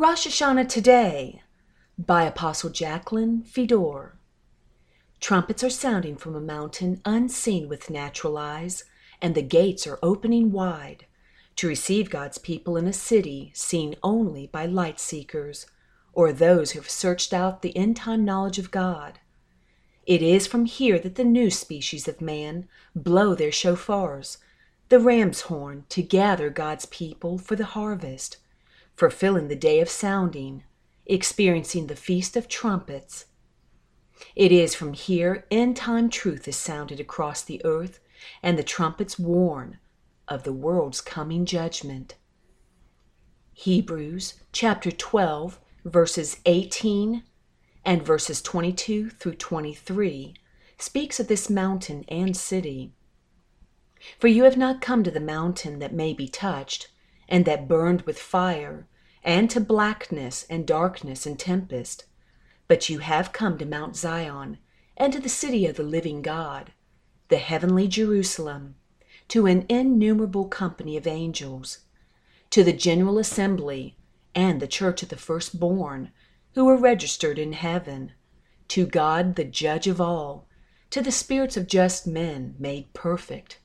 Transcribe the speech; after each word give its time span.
Rosh 0.00 0.26
Hashanah 0.26 0.66
Today 0.66 1.42
by 1.98 2.22
Apostle 2.22 2.70
Jacqueline 2.70 3.42
Fedor. 3.42 4.16
Trumpets 5.20 5.62
are 5.62 5.68
sounding 5.68 6.16
from 6.16 6.34
a 6.34 6.40
mountain 6.40 7.02
unseen 7.04 7.68
with 7.68 7.90
natural 7.90 8.38
eyes, 8.38 8.84
and 9.20 9.34
the 9.34 9.42
gates 9.42 9.86
are 9.86 9.98
opening 10.02 10.52
wide 10.52 11.04
to 11.56 11.68
receive 11.68 12.08
God's 12.08 12.38
people 12.38 12.78
in 12.78 12.86
a 12.86 12.94
city 12.94 13.50
seen 13.54 13.94
only 14.02 14.46
by 14.46 14.64
light 14.64 14.98
seekers 14.98 15.66
or 16.14 16.32
those 16.32 16.70
who 16.70 16.78
have 16.78 16.88
searched 16.88 17.34
out 17.34 17.60
the 17.60 17.76
end 17.76 17.98
time 17.98 18.24
knowledge 18.24 18.58
of 18.58 18.70
God. 18.70 19.18
It 20.06 20.22
is 20.22 20.46
from 20.46 20.64
here 20.64 20.98
that 20.98 21.16
the 21.16 21.24
new 21.24 21.50
species 21.50 22.08
of 22.08 22.22
man 22.22 22.68
blow 22.96 23.34
their 23.34 23.50
shofars, 23.50 24.38
the 24.88 24.98
ram's 24.98 25.42
horn, 25.42 25.84
to 25.90 26.02
gather 26.02 26.48
God's 26.48 26.86
people 26.86 27.36
for 27.36 27.54
the 27.54 27.66
harvest 27.76 28.38
fulfilling 29.00 29.48
the 29.48 29.56
day 29.56 29.80
of 29.80 29.88
sounding, 29.88 30.62
experiencing 31.06 31.86
the 31.86 31.96
Feast 31.96 32.36
of 32.36 32.48
Trumpets. 32.48 33.24
It 34.36 34.52
is 34.52 34.74
from 34.74 34.92
here 34.92 35.46
end 35.50 35.78
time 35.78 36.10
truth 36.10 36.46
is 36.46 36.56
sounded 36.56 37.00
across 37.00 37.40
the 37.40 37.64
earth, 37.64 37.98
and 38.42 38.58
the 38.58 38.62
trumpets 38.62 39.18
warn 39.18 39.78
of 40.28 40.42
the 40.42 40.52
world's 40.52 41.00
coming 41.00 41.46
judgment. 41.46 42.16
Hebrews 43.54 44.34
chapter 44.52 44.90
12, 44.90 45.58
verses 45.86 46.36
18 46.44 47.22
and 47.86 48.02
verses 48.04 48.42
22 48.42 49.08
through 49.08 49.36
23 49.36 50.34
speaks 50.76 51.18
of 51.18 51.26
this 51.26 51.48
mountain 51.48 52.04
and 52.08 52.36
city. 52.36 52.92
For 54.18 54.28
you 54.28 54.44
have 54.44 54.58
not 54.58 54.82
come 54.82 55.02
to 55.04 55.10
the 55.10 55.20
mountain 55.20 55.78
that 55.78 55.94
may 55.94 56.12
be 56.12 56.28
touched, 56.28 56.90
and 57.30 57.46
that 57.46 57.66
burned 57.66 58.02
with 58.02 58.18
fire, 58.18 58.86
and 59.22 59.50
to 59.50 59.60
blackness 59.60 60.46
and 60.48 60.66
darkness 60.66 61.26
and 61.26 61.38
tempest. 61.38 62.04
But 62.68 62.88
you 62.88 63.00
have 63.00 63.32
come 63.32 63.58
to 63.58 63.66
Mount 63.66 63.96
Zion, 63.96 64.58
and 64.96 65.12
to 65.12 65.20
the 65.20 65.28
city 65.28 65.66
of 65.66 65.76
the 65.76 65.82
living 65.82 66.22
God, 66.22 66.72
the 67.28 67.38
heavenly 67.38 67.88
Jerusalem, 67.88 68.76
to 69.28 69.46
an 69.46 69.66
innumerable 69.68 70.46
company 70.46 70.96
of 70.96 71.06
angels, 71.06 71.80
to 72.50 72.64
the 72.64 72.72
general 72.72 73.18
assembly, 73.18 73.96
and 74.34 74.60
the 74.60 74.66
church 74.66 75.02
of 75.02 75.08
the 75.08 75.16
firstborn, 75.16 76.10
who 76.54 76.68
are 76.68 76.76
registered 76.76 77.38
in 77.38 77.52
heaven, 77.52 78.12
to 78.68 78.86
God 78.86 79.36
the 79.36 79.44
judge 79.44 79.86
of 79.86 80.00
all, 80.00 80.46
to 80.90 81.00
the 81.00 81.12
spirits 81.12 81.56
of 81.56 81.66
just 81.66 82.06
men 82.06 82.54
made 82.58 82.92
perfect. 82.92 83.60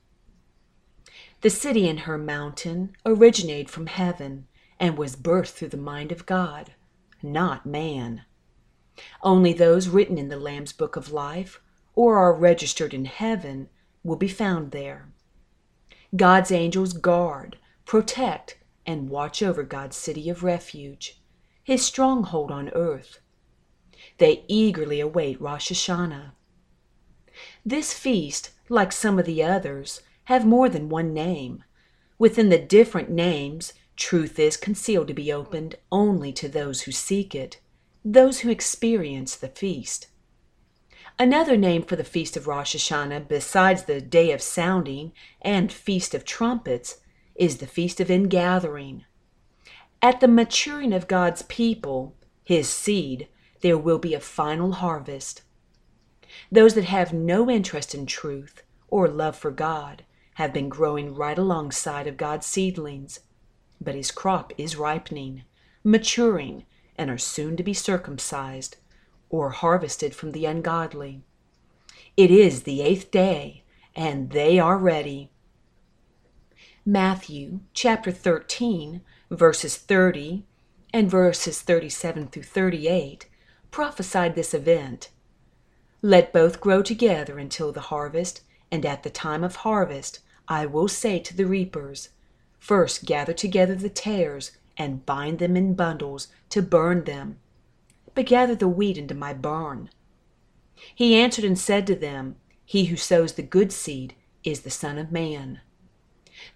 The 1.40 1.50
city 1.50 1.88
and 1.88 2.00
her 2.00 2.18
mountain 2.18 2.96
originate 3.04 3.68
from 3.68 3.86
heaven 3.86 4.46
and 4.78 4.98
was 4.98 5.16
birthed 5.16 5.52
through 5.52 5.68
the 5.68 5.76
mind 5.76 6.12
of 6.12 6.26
God, 6.26 6.74
not 7.22 7.66
man. 7.66 8.24
Only 9.22 9.52
those 9.52 9.88
written 9.88 10.18
in 10.18 10.28
the 10.28 10.38
Lamb's 10.38 10.72
Book 10.72 10.96
of 10.96 11.12
Life 11.12 11.60
or 11.94 12.18
are 12.18 12.34
registered 12.34 12.94
in 12.94 13.06
heaven 13.06 13.68
will 14.02 14.16
be 14.16 14.28
found 14.28 14.70
there. 14.70 15.08
God's 16.14 16.52
angels 16.52 16.92
guard, 16.92 17.58
protect, 17.84 18.58
and 18.86 19.10
watch 19.10 19.42
over 19.42 19.62
God's 19.62 19.96
city 19.96 20.30
of 20.30 20.44
refuge, 20.44 21.20
his 21.64 21.84
stronghold 21.84 22.50
on 22.50 22.70
earth. 22.70 23.18
They 24.18 24.44
eagerly 24.46 25.00
await 25.00 25.40
Rosh 25.40 25.72
Hashanah. 25.72 26.32
This 27.64 27.92
feast, 27.92 28.50
like 28.68 28.92
some 28.92 29.18
of 29.18 29.26
the 29.26 29.42
others, 29.42 30.02
have 30.24 30.46
more 30.46 30.68
than 30.68 30.88
one 30.88 31.12
name. 31.12 31.64
Within 32.18 32.48
the 32.48 32.58
different 32.58 33.10
names, 33.10 33.72
Truth 33.96 34.38
is 34.38 34.58
concealed 34.58 35.08
to 35.08 35.14
be 35.14 35.32
opened 35.32 35.76
only 35.90 36.30
to 36.34 36.48
those 36.48 36.82
who 36.82 36.92
seek 36.92 37.34
it, 37.34 37.60
those 38.04 38.40
who 38.40 38.50
experience 38.50 39.34
the 39.34 39.48
feast. 39.48 40.08
Another 41.18 41.56
name 41.56 41.82
for 41.82 41.96
the 41.96 42.04
Feast 42.04 42.36
of 42.36 42.46
Rosh 42.46 42.76
Hashanah, 42.76 43.26
besides 43.26 43.84
the 43.84 44.02
Day 44.02 44.32
of 44.32 44.42
Sounding 44.42 45.12
and 45.40 45.72
Feast 45.72 46.14
of 46.14 46.26
Trumpets, 46.26 46.98
is 47.34 47.56
the 47.56 47.66
Feast 47.66 47.98
of 47.98 48.10
Ingathering. 48.10 49.06
At 50.02 50.20
the 50.20 50.28
maturing 50.28 50.92
of 50.92 51.08
God's 51.08 51.40
people, 51.42 52.14
His 52.44 52.68
seed, 52.68 53.28
there 53.62 53.78
will 53.78 53.98
be 53.98 54.12
a 54.12 54.20
final 54.20 54.72
harvest. 54.72 55.40
Those 56.52 56.74
that 56.74 56.84
have 56.84 57.14
no 57.14 57.48
interest 57.50 57.94
in 57.94 58.04
truth 58.04 58.62
or 58.88 59.08
love 59.08 59.36
for 59.36 59.50
God 59.50 60.04
have 60.34 60.52
been 60.52 60.68
growing 60.68 61.14
right 61.14 61.38
alongside 61.38 62.06
of 62.06 62.18
God's 62.18 62.44
seedlings 62.44 63.20
but 63.80 63.94
his 63.94 64.10
crop 64.10 64.52
is 64.58 64.76
ripening, 64.76 65.44
maturing, 65.84 66.64
and 66.96 67.10
are 67.10 67.18
soon 67.18 67.56
to 67.56 67.62
be 67.62 67.74
circumcised 67.74 68.76
or 69.28 69.50
harvested 69.50 70.14
from 70.14 70.32
the 70.32 70.46
ungodly. 70.46 71.22
It 72.16 72.30
is 72.30 72.62
the 72.62 72.80
eighth 72.80 73.10
day, 73.10 73.64
and 73.94 74.30
they 74.30 74.58
are 74.58 74.78
ready. 74.78 75.30
Matthew 76.84 77.60
chapter 77.74 78.10
13, 78.10 79.02
verses 79.30 79.76
30 79.76 80.44
and 80.92 81.10
verses 81.10 81.60
37 81.60 82.28
through 82.28 82.44
38 82.44 83.28
prophesied 83.70 84.34
this 84.34 84.54
event. 84.54 85.10
Let 86.00 86.32
both 86.32 86.60
grow 86.60 86.82
together 86.82 87.38
until 87.38 87.72
the 87.72 87.80
harvest, 87.80 88.42
and 88.70 88.86
at 88.86 89.02
the 89.02 89.10
time 89.10 89.42
of 89.44 89.56
harvest 89.56 90.20
I 90.48 90.64
will 90.64 90.88
say 90.88 91.18
to 91.18 91.36
the 91.36 91.44
reapers, 91.44 92.10
First 92.66 93.04
gather 93.04 93.32
together 93.32 93.76
the 93.76 93.88
tares 93.88 94.50
and 94.76 95.06
bind 95.06 95.38
them 95.38 95.56
in 95.56 95.74
bundles 95.74 96.26
to 96.48 96.60
burn 96.60 97.04
them, 97.04 97.38
but 98.12 98.26
gather 98.26 98.56
the 98.56 98.66
wheat 98.66 98.98
into 98.98 99.14
my 99.14 99.32
barn. 99.32 99.88
He 100.92 101.14
answered 101.14 101.44
and 101.44 101.56
said 101.56 101.86
to 101.86 101.94
them, 101.94 102.34
He 102.64 102.86
who 102.86 102.96
sows 102.96 103.34
the 103.34 103.44
good 103.44 103.70
seed 103.70 104.16
is 104.42 104.62
the 104.62 104.70
Son 104.70 104.98
of 104.98 105.12
Man. 105.12 105.60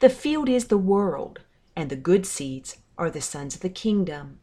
The 0.00 0.10
field 0.10 0.48
is 0.48 0.65
the 0.65 0.76
world, 0.76 1.43
and 1.76 1.91
the 1.91 1.94
good 1.94 2.27
seeds 2.27 2.78
are 2.98 3.09
the 3.09 3.21
sons 3.21 3.54
of 3.54 3.60
the 3.60 3.71
kingdom, 3.71 4.41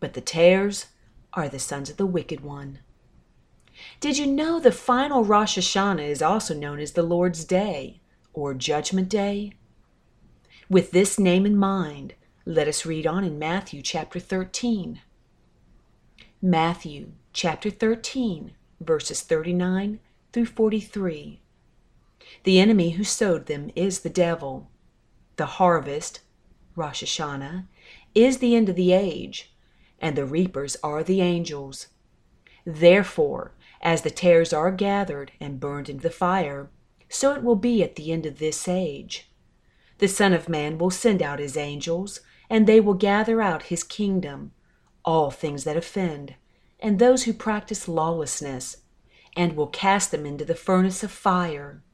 but 0.00 0.14
the 0.14 0.22
tares 0.22 0.86
are 1.34 1.50
the 1.50 1.58
sons 1.58 1.90
of 1.90 1.98
the 1.98 2.06
wicked 2.06 2.40
one. 2.40 2.78
Did 4.00 4.16
you 4.16 4.26
know 4.26 4.58
the 4.58 4.72
final 4.72 5.24
Rosh 5.24 5.58
Hashanah 5.58 6.08
is 6.08 6.22
also 6.22 6.54
known 6.54 6.78
as 6.78 6.92
the 6.92 7.02
Lord's 7.02 7.44
Day 7.44 8.00
or 8.32 8.54
Judgment 8.54 9.10
Day? 9.10 9.52
With 10.72 10.92
this 10.92 11.18
name 11.18 11.44
in 11.44 11.54
mind, 11.54 12.14
let 12.46 12.66
us 12.66 12.86
read 12.86 13.06
on 13.06 13.24
in 13.24 13.38
Matthew 13.38 13.82
chapter 13.82 14.18
13. 14.18 15.02
Matthew 16.40 17.12
chapter 17.34 17.68
13, 17.68 18.52
verses 18.80 19.20
39 19.20 20.00
through 20.32 20.46
43. 20.46 21.42
The 22.44 22.58
enemy 22.58 22.92
who 22.92 23.04
sowed 23.04 23.44
them 23.44 23.70
is 23.76 24.00
the 24.00 24.08
devil. 24.08 24.70
The 25.36 25.44
harvest, 25.44 26.20
Rosh 26.74 27.02
Hashanah, 27.02 27.66
is 28.14 28.38
the 28.38 28.56
end 28.56 28.70
of 28.70 28.76
the 28.76 28.94
age, 28.94 29.54
and 30.00 30.16
the 30.16 30.24
reapers 30.24 30.78
are 30.82 31.02
the 31.02 31.20
angels. 31.20 31.88
Therefore, 32.64 33.52
as 33.82 34.00
the 34.00 34.10
tares 34.10 34.54
are 34.54 34.72
gathered 34.72 35.32
and 35.38 35.60
burned 35.60 35.90
into 35.90 36.04
the 36.04 36.08
fire, 36.08 36.70
so 37.10 37.34
it 37.34 37.42
will 37.42 37.56
be 37.56 37.82
at 37.82 37.96
the 37.96 38.10
end 38.10 38.24
of 38.24 38.38
this 38.38 38.66
age. 38.66 39.28
The 40.02 40.08
Son 40.08 40.32
of 40.32 40.48
Man 40.48 40.78
will 40.78 40.90
send 40.90 41.22
out 41.22 41.38
his 41.38 41.56
angels, 41.56 42.22
and 42.50 42.66
they 42.66 42.80
will 42.80 42.94
gather 42.94 43.40
out 43.40 43.70
his 43.70 43.84
kingdom, 43.84 44.50
all 45.04 45.30
things 45.30 45.62
that 45.62 45.76
offend, 45.76 46.34
and 46.80 46.98
those 46.98 47.22
who 47.22 47.32
practice 47.32 47.86
lawlessness, 47.86 48.78
and 49.36 49.54
will 49.54 49.68
cast 49.68 50.10
them 50.10 50.26
into 50.26 50.44
the 50.44 50.56
furnace 50.56 51.04
of 51.04 51.12
fire. 51.12 51.84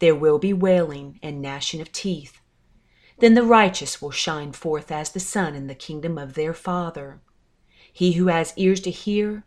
There 0.00 0.14
will 0.14 0.38
be 0.38 0.52
wailing 0.52 1.18
and 1.22 1.40
gnashing 1.40 1.80
of 1.80 1.92
teeth. 1.92 2.42
Then 3.20 3.32
the 3.32 3.42
righteous 3.42 4.02
will 4.02 4.10
shine 4.10 4.52
forth 4.52 4.92
as 4.92 5.08
the 5.08 5.18
sun 5.18 5.54
in 5.54 5.66
the 5.66 5.74
kingdom 5.74 6.18
of 6.18 6.34
their 6.34 6.52
Father. 6.52 7.22
He 7.90 8.12
who 8.12 8.26
has 8.26 8.52
ears 8.58 8.80
to 8.82 8.90
hear, 8.90 9.44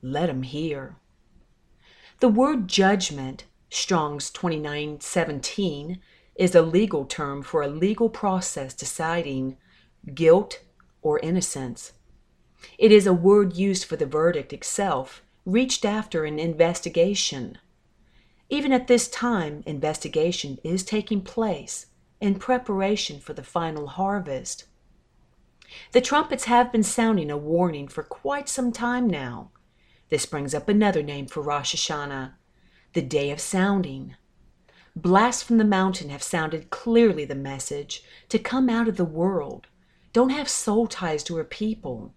let 0.00 0.30
him 0.30 0.44
hear. 0.44 0.96
The 2.20 2.28
word 2.28 2.68
judgment, 2.68 3.44
Strong's 3.68 4.30
2917, 4.30 6.00
is 6.36 6.54
a 6.54 6.62
legal 6.62 7.04
term 7.04 7.42
for 7.42 7.62
a 7.62 7.68
legal 7.68 8.08
process 8.08 8.74
deciding 8.74 9.56
guilt 10.14 10.62
or 11.02 11.18
innocence. 11.20 11.92
It 12.78 12.92
is 12.92 13.06
a 13.06 13.12
word 13.12 13.56
used 13.56 13.84
for 13.84 13.96
the 13.96 14.06
verdict 14.06 14.52
itself, 14.52 15.22
reached 15.44 15.84
after 15.84 16.24
an 16.24 16.38
investigation. 16.38 17.58
Even 18.48 18.72
at 18.72 18.86
this 18.86 19.08
time, 19.08 19.62
investigation 19.66 20.58
is 20.62 20.84
taking 20.84 21.22
place 21.22 21.86
in 22.20 22.36
preparation 22.36 23.18
for 23.18 23.32
the 23.32 23.42
final 23.42 23.88
harvest. 23.88 24.64
The 25.92 26.00
trumpets 26.00 26.44
have 26.44 26.70
been 26.70 26.82
sounding 26.82 27.30
a 27.30 27.36
warning 27.36 27.88
for 27.88 28.02
quite 28.02 28.48
some 28.48 28.72
time 28.72 29.08
now. 29.08 29.50
This 30.10 30.26
brings 30.26 30.54
up 30.54 30.68
another 30.68 31.02
name 31.02 31.26
for 31.26 31.42
Rosh 31.42 31.74
Hashanah, 31.74 32.34
the 32.92 33.02
Day 33.02 33.30
of 33.30 33.40
Sounding 33.40 34.16
blasts 34.94 35.42
from 35.42 35.58
the 35.58 35.64
mountain 35.64 36.10
have 36.10 36.22
sounded 36.22 36.70
clearly 36.70 37.24
the 37.24 37.34
message 37.34 38.04
to 38.28 38.38
come 38.38 38.68
out 38.68 38.88
of 38.88 38.96
the 38.96 39.04
world, 39.04 39.66
don't 40.12 40.30
have 40.30 40.48
soul 40.48 40.86
ties 40.86 41.22
to 41.24 41.36
her 41.36 41.44
people. 41.44 42.14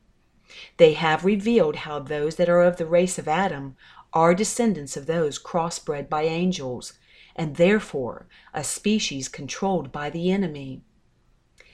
They 0.77 0.93
have 0.93 1.25
revealed 1.25 1.77
how 1.77 1.99
those 1.99 2.35
that 2.35 2.49
are 2.49 2.61
of 2.61 2.77
the 2.77 2.85
race 2.85 3.17
of 3.17 3.27
Adam 3.27 3.75
are 4.13 4.35
descendants 4.35 4.95
of 4.95 5.05
those 5.05 5.39
crossbred 5.39 6.09
by 6.09 6.23
angels, 6.23 6.93
and 7.35 7.55
therefore 7.55 8.27
a 8.53 8.63
species 8.63 9.27
controlled 9.27 9.91
by 9.91 10.09
the 10.09 10.31
enemy. 10.31 10.81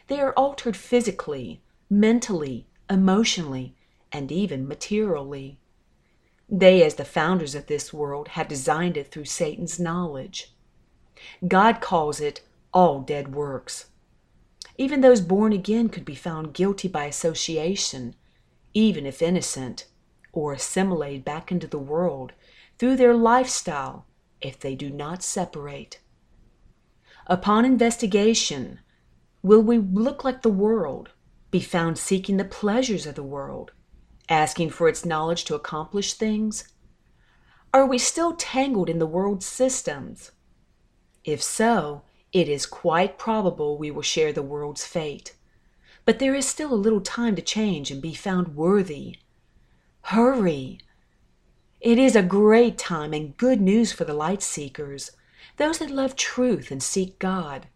They 0.07 0.19
are 0.19 0.33
altered 0.33 0.75
physically, 0.75 1.62
mentally, 1.89 2.68
emotionally, 2.89 3.75
and 4.12 4.31
even 4.31 4.68
materially. 4.68 5.59
They, 6.50 6.83
as 6.83 6.95
the 6.95 7.06
founders 7.06 7.56
of 7.56 7.68
this 7.68 7.94
world, 7.94 8.30
have 8.30 8.47
designed 8.47 8.97
it 8.97 9.09
through 9.09 9.25
Satan's 9.25 9.80
knowledge. 9.80 10.54
God 11.47 11.81
calls 11.81 12.19
it 12.19 12.41
all 12.73 13.01
dead 13.01 13.33
works. 13.33 13.88
Even 14.77 15.01
those 15.01 15.21
born 15.21 15.53
again 15.53 15.89
could 15.89 16.06
be 16.06 16.15
found 16.15 16.53
guilty 16.53 16.88
by 16.88 17.06
association, 17.06 18.15
even 18.73 19.06
if 19.06 19.21
innocent, 19.21 19.88
or 20.33 20.53
assimilated 20.53 21.25
back 21.25 21.51
into 21.51 21.68
the 21.68 21.79
world 21.79 22.31
through 22.77 22.95
their 22.95 23.13
lifestyle 23.13 24.06
if 24.41 24.59
they 24.59 24.75
do 24.75 24.89
not 24.89 25.21
separate. 25.21 26.00
Upon 27.27 27.65
investigation, 27.65 28.79
will 29.44 29.62
we 29.62 29.77
look 29.77 30.23
like 30.23 30.41
the 30.41 30.50
world, 30.50 31.09
be 31.51 31.59
found 31.59 31.97
seeking 31.97 32.38
the 32.38 32.45
pleasures 32.45 33.06
of 33.06 33.15
the 33.15 33.23
world, 33.23 33.71
asking 34.29 34.69
for 34.69 34.88
its 34.88 35.06
knowledge 35.06 35.44
to 35.45 35.56
accomplish 35.56 36.13
things? 36.13 36.73
Are 37.73 37.85
we 37.85 37.97
still 37.97 38.33
tangled 38.33 38.89
in 38.89 39.00
the 39.00 39.06
world's 39.06 39.45
systems? 39.45 40.31
If 41.23 41.44
so, 41.44 42.03
it 42.33 42.47
is 42.47 42.65
quite 42.65 43.18
probable 43.18 43.77
we 43.77 43.91
will 43.91 44.01
share 44.01 44.33
the 44.33 44.41
world's 44.41 44.85
fate. 44.85 45.35
But 46.06 46.19
there 46.19 46.33
is 46.33 46.47
still 46.47 46.73
a 46.73 46.75
little 46.75 47.01
time 47.01 47.35
to 47.35 47.41
change 47.41 47.91
and 47.91 48.01
be 48.01 48.13
found 48.13 48.56
worthy. 48.56 49.18
Hurry! 50.03 50.79
It 51.79 51.97
is 51.97 52.15
a 52.15 52.23
great 52.23 52.77
time 52.77 53.13
and 53.13 53.38
good 53.38 53.62
news 53.62 53.91
for 53.91 54.03
the 54.03 54.13
light 54.13 54.41
seekers, 54.41 55.12
those 55.57 55.79
that 55.79 55.91
love 55.91 56.15
truth 56.15 56.71
and 56.71 56.81
seek 56.81 57.19
God. 57.19 57.68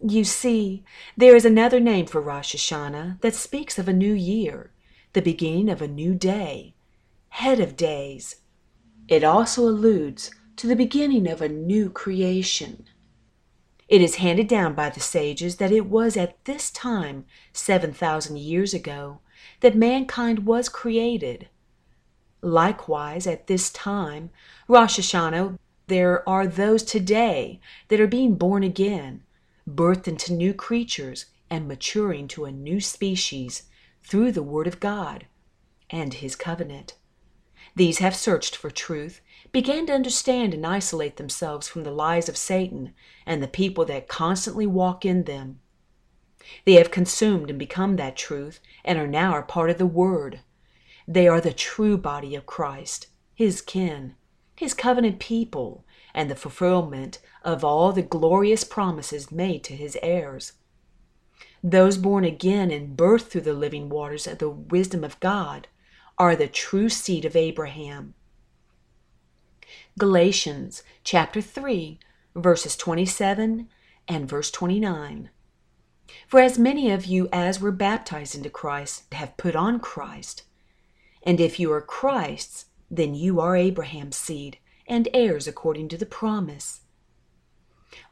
You 0.00 0.24
see, 0.24 0.84
there 1.16 1.34
is 1.34 1.44
another 1.44 1.80
name 1.80 2.06
for 2.06 2.20
Rosh 2.20 2.54
Hashanah 2.54 3.20
that 3.20 3.34
speaks 3.34 3.78
of 3.78 3.88
a 3.88 3.92
new 3.92 4.12
year, 4.12 4.72
the 5.12 5.22
beginning 5.22 5.68
of 5.68 5.80
a 5.80 5.88
new 5.88 6.14
day, 6.14 6.74
head 7.30 7.60
of 7.60 7.76
days. 7.76 8.36
It 9.08 9.24
also 9.24 9.62
alludes 9.62 10.30
to 10.56 10.66
the 10.66 10.76
beginning 10.76 11.28
of 11.28 11.42
a 11.42 11.48
new 11.48 11.90
creation. 11.90 12.86
It 13.88 14.00
is 14.00 14.16
handed 14.16 14.48
down 14.48 14.74
by 14.74 14.88
the 14.90 15.00
sages 15.00 15.56
that 15.56 15.70
it 15.70 15.86
was 15.86 16.16
at 16.16 16.42
this 16.44 16.70
time, 16.70 17.26
7,000 17.52 18.38
years 18.38 18.72
ago, 18.72 19.20
that 19.60 19.76
mankind 19.76 20.46
was 20.46 20.68
created. 20.68 21.48
Likewise, 22.40 23.26
at 23.26 23.46
this 23.46 23.70
time, 23.70 24.30
Rosh 24.66 24.98
Hashanah, 24.98 25.58
there 25.88 26.28
are 26.28 26.46
those 26.46 26.82
today 26.82 27.60
that 27.88 28.00
are 28.00 28.06
being 28.06 28.34
born 28.34 28.62
again, 28.62 29.22
birthed 29.68 30.08
into 30.08 30.32
new 30.32 30.52
creatures, 30.54 31.26
and 31.48 31.68
maturing 31.68 32.26
to 32.28 32.44
a 32.44 32.50
new 32.50 32.80
species 32.80 33.64
through 34.02 34.32
the 34.32 34.42
Word 34.42 34.66
of 34.66 34.80
God 34.80 35.26
and 35.90 36.14
His 36.14 36.34
covenant. 36.34 36.94
These 37.76 37.98
have 37.98 38.16
searched 38.16 38.56
for 38.56 38.70
truth 38.70 39.20
began 39.52 39.86
to 39.86 39.92
understand 39.92 40.54
and 40.54 40.66
isolate 40.66 41.16
themselves 41.16 41.68
from 41.68 41.84
the 41.84 41.90
lies 41.90 42.28
of 42.28 42.36
Satan 42.36 42.94
and 43.24 43.42
the 43.42 43.48
people 43.48 43.84
that 43.84 44.08
constantly 44.08 44.66
walk 44.66 45.04
in 45.04 45.24
them. 45.24 45.60
They 46.64 46.74
have 46.74 46.90
consumed 46.90 47.50
and 47.50 47.58
become 47.58 47.96
that 47.96 48.16
truth 48.16 48.60
and 48.84 48.98
are 48.98 49.06
now 49.06 49.36
a 49.36 49.42
part 49.42 49.70
of 49.70 49.78
the 49.78 49.86
Word. 49.86 50.40
They 51.06 51.28
are 51.28 51.40
the 51.40 51.52
true 51.52 51.96
body 51.96 52.34
of 52.34 52.46
Christ, 52.46 53.08
His 53.34 53.60
kin, 53.60 54.14
His 54.56 54.74
covenant 54.74 55.18
people, 55.18 55.84
and 56.14 56.30
the 56.30 56.34
fulfillment 56.34 57.20
of 57.42 57.62
all 57.62 57.92
the 57.92 58.02
glorious 58.02 58.64
promises 58.64 59.30
made 59.30 59.62
to 59.64 59.76
His 59.76 59.96
heirs. 60.02 60.54
Those 61.62 61.98
born 61.98 62.24
again 62.24 62.70
and 62.70 62.96
birthed 62.96 63.28
through 63.28 63.42
the 63.42 63.52
living 63.52 63.88
waters 63.88 64.26
of 64.26 64.38
the 64.38 64.50
wisdom 64.50 65.04
of 65.04 65.20
God 65.20 65.68
are 66.18 66.34
the 66.34 66.48
true 66.48 66.88
seed 66.88 67.24
of 67.24 67.36
Abraham 67.36 68.14
Galatians 69.98 70.82
chapter 71.04 71.40
3, 71.40 71.98
verses 72.34 72.76
27 72.76 73.66
and 74.06 74.28
verse 74.28 74.50
29. 74.50 75.30
For 76.26 76.38
as 76.38 76.58
many 76.58 76.90
of 76.90 77.06
you 77.06 77.30
as 77.32 77.62
were 77.62 77.72
baptized 77.72 78.34
into 78.34 78.50
Christ 78.50 79.04
have 79.14 79.38
put 79.38 79.56
on 79.56 79.80
Christ. 79.80 80.42
And 81.22 81.40
if 81.40 81.58
you 81.58 81.72
are 81.72 81.80
Christ's, 81.80 82.66
then 82.90 83.14
you 83.14 83.40
are 83.40 83.56
Abraham's 83.56 84.16
seed 84.16 84.58
and 84.86 85.08
heirs 85.14 85.48
according 85.48 85.88
to 85.88 85.96
the 85.96 86.04
promise. 86.04 86.82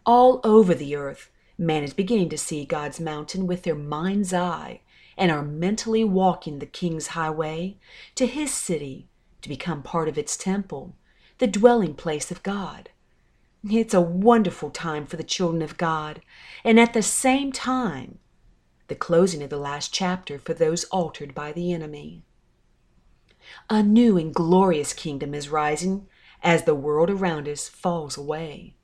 All 0.06 0.40
over 0.42 0.74
the 0.74 0.96
earth, 0.96 1.30
man 1.58 1.82
is 1.82 1.92
beginning 1.92 2.30
to 2.30 2.38
see 2.38 2.64
God's 2.64 2.98
mountain 2.98 3.46
with 3.46 3.62
their 3.62 3.74
mind's 3.74 4.32
eye 4.32 4.80
and 5.18 5.30
are 5.30 5.44
mentally 5.44 6.02
walking 6.02 6.60
the 6.60 6.64
king's 6.64 7.08
highway 7.08 7.76
to 8.14 8.24
his 8.24 8.54
city 8.54 9.06
to 9.42 9.50
become 9.50 9.82
part 9.82 10.08
of 10.08 10.16
its 10.16 10.38
temple 10.38 10.96
the 11.38 11.46
dwelling 11.46 11.94
place 11.94 12.30
of 12.30 12.42
God. 12.42 12.90
It's 13.68 13.94
a 13.94 14.00
wonderful 14.00 14.70
time 14.70 15.06
for 15.06 15.16
the 15.16 15.24
children 15.24 15.62
of 15.62 15.76
God, 15.76 16.20
and 16.62 16.78
at 16.78 16.92
the 16.92 17.02
same 17.02 17.50
time, 17.50 18.18
the 18.88 18.94
closing 18.94 19.42
of 19.42 19.50
the 19.50 19.56
last 19.56 19.92
chapter 19.92 20.38
for 20.38 20.54
those 20.54 20.84
altered 20.84 21.34
by 21.34 21.52
the 21.52 21.72
enemy. 21.72 22.22
A 23.70 23.82
new 23.82 24.18
and 24.18 24.34
glorious 24.34 24.92
kingdom 24.92 25.34
is 25.34 25.48
rising 25.48 26.06
as 26.42 26.64
the 26.64 26.74
world 26.74 27.10
around 27.10 27.48
us 27.48 27.68
falls 27.68 28.16
away. 28.16 28.74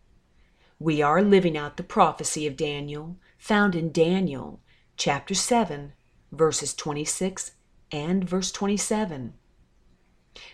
We 0.78 1.02
are 1.02 1.22
living 1.22 1.58
out 1.58 1.76
the 1.76 1.82
prophecy 1.82 2.46
of 2.46 2.56
Daniel 2.56 3.16
found 3.36 3.74
in 3.74 3.92
Daniel 3.92 4.60
chapter 4.96 5.34
7, 5.34 5.92
verses 6.32 6.74
26 6.74 7.52
and 7.92 8.24
verse 8.26 8.50
27. 8.50 9.34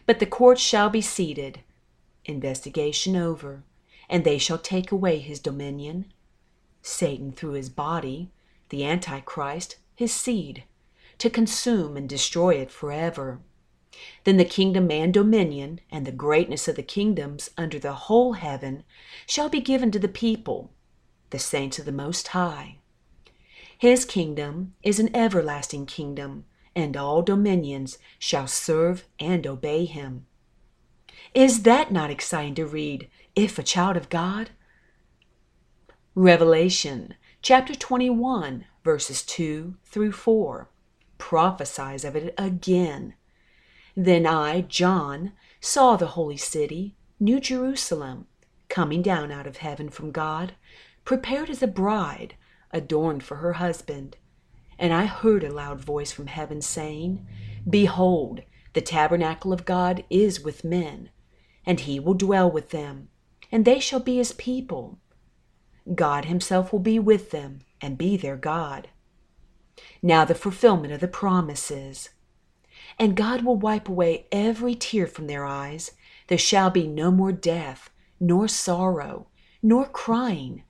But 0.05 0.19
the 0.19 0.27
court 0.27 0.59
shall 0.59 0.91
be 0.91 1.01
seated, 1.01 1.61
investigation 2.29 3.17
over, 3.17 3.63
and 4.09 4.25
they 4.25 4.39
shall 4.39 4.59
take 4.59 4.93
away 4.93 5.19
his 5.19 5.41
dominion, 5.41 6.13
Satan 6.83 7.33
through 7.33 7.53
his 7.53 7.69
body, 7.69 8.31
the 8.69 8.85
Antichrist, 8.85 9.77
his 9.95 10.13
seed, 10.13 10.65
to 11.19 11.31
consume 11.31 11.97
and 11.97 12.09
destroy 12.09 12.55
it 12.55 12.71
forever. 12.71 13.41
Then 14.25 14.37
the 14.37 14.45
kingdom 14.45 14.91
and 14.91 15.13
dominion, 15.15 15.81
and 15.91 16.05
the 16.05 16.13
greatness 16.13 16.69
of 16.69 16.77
the 16.77 16.83
kingdoms 16.83 17.51
under 17.57 17.79
the 17.79 17.95
whole 17.95 18.35
heaven, 18.35 18.85
shall 19.27 19.49
be 19.49 19.61
given 19.61 19.91
to 19.93 19.99
the 19.99 20.09
people, 20.09 20.71
the 21.31 21.39
saints 21.39 21.79
of 21.79 21.87
the 21.87 21.93
Most 21.93 22.29
High. 22.29 22.79
His 23.79 24.05
kingdom 24.05 24.75
is 24.83 24.99
an 24.99 25.15
everlasting 25.15 25.87
kingdom, 25.87 26.45
and 26.75 26.97
all 26.97 27.23
dominions 27.23 27.99
shall 28.19 28.47
serve 28.47 29.07
and 29.19 29.47
obey 29.47 29.87
him. 29.87 30.26
Is 31.37 31.65
that 31.65 31.93
not 31.93 32.09
exciting 32.09 32.55
to 32.55 32.65
read 32.65 33.11
if 33.35 33.59
a 33.59 33.63
child 33.63 33.99
of 33.99 34.09
God? 34.09 34.53
Revelation 36.15 37.13
chapter 37.43 37.75
21, 37.75 38.65
verses 38.83 39.23
2 39.23 39.77
through 39.85 40.13
4 40.13 40.71
prophesies 41.19 42.07
of 42.07 42.17
it 42.17 42.33
again. 42.39 43.13
Then 43.95 44.27
I, 44.27 44.63
John, 44.63 45.33
saw 45.61 45.97
the 45.97 46.07
holy 46.07 46.39
city, 46.39 46.97
New 47.21 47.39
Jerusalem, 47.39 48.27
coming 48.71 49.03
down 49.03 49.31
out 49.31 49.47
of 49.47 49.59
heaven 49.59 49.91
from 49.91 50.13
God, 50.13 50.55
prepared 51.05 51.51
as 51.51 51.63
a 51.63 51.67
bride, 51.67 52.37
adorned 52.71 53.23
for 53.23 53.37
her 53.37 53.53
husband. 53.53 54.17
And 54.79 54.95
I 54.95 55.05
heard 55.05 55.45
a 55.45 55.53
loud 55.53 55.83
voice 55.83 56.13
from 56.13 56.29
heaven 56.29 56.63
saying, 56.63 57.27
Behold, 57.69 58.41
the 58.73 58.81
tabernacle 58.81 59.53
of 59.53 59.67
God 59.67 60.03
is 60.09 60.41
with 60.41 60.65
men 60.65 61.11
and 61.67 61.81
he 61.81 61.99
will 61.99 62.15
dwell 62.15 62.51
with 62.51 62.71
them, 62.71 63.09
and 63.51 63.65
they 63.65 63.81
shall 63.81 64.01
be 64.01 64.17
his 64.17 64.33
people. 64.33 64.99
God 65.95 66.25
himself 66.25 66.73
will 66.73 66.81
be 66.81 66.99
with 66.99 67.31
them 67.33 67.61
and 67.81 67.99
be 67.99 68.17
their 68.17 68.37
God. 68.37 68.89
Now 70.03 70.25
the 70.25 70.35
fulfillment 70.35 70.93
of 70.93 71.01
the 71.01 71.09
promises. 71.09 72.11
And 72.99 73.17
God 73.17 73.43
will 73.43 73.57
wipe 73.57 73.89
away 73.89 74.27
every 74.33 74.75
tear 74.75 75.07
from 75.07 75.27
their 75.27 75.45
eyes. 75.45 75.93
There 76.29 76.39
shall 76.39 76.71
be 76.71 76.87
no 76.87 77.11
more 77.11 77.33
death, 77.33 77.91
nor 78.19 78.49
sorrow, 78.49 79.27
nor 79.63 79.87
crying. 79.87 80.63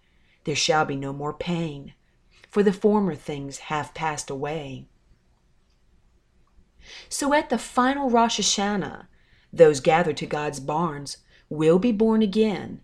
There 0.44 0.56
shall 0.56 0.84
be 0.84 0.96
no 0.96 1.12
more 1.12 1.32
pain, 1.32 1.94
for 2.50 2.62
the 2.62 2.72
former 2.72 3.14
things 3.14 3.58
have 3.58 3.94
passed 3.94 4.30
away. 4.30 4.86
So 7.08 7.32
at 7.32 7.50
the 7.50 7.58
final 7.58 8.10
Rosh 8.10 8.40
Hashanah, 8.40 9.06
those 9.56 9.80
gathered 9.80 10.16
to 10.18 10.26
God's 10.26 10.60
barns 10.60 11.18
will 11.48 11.78
be 11.78 11.92
born 11.92 12.22
again, 12.22 12.80